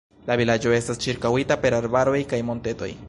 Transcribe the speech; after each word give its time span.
La 0.29 0.37
vilaĝo 0.39 0.71
estas 0.77 1.01
ĉirkaŭita 1.03 1.59
per 1.67 1.77
arbaroj 1.81 2.17
kaj 2.33 2.41
montetoj. 2.49 2.91